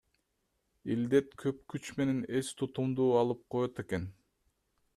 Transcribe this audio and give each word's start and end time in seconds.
Илдет 0.95 1.35
көп 1.43 1.59
күч 1.73 1.91
менен 1.99 2.23
эстутумду 2.39 3.07
алып 3.21 3.47
коёт 3.57 3.83
экен. 3.85 4.09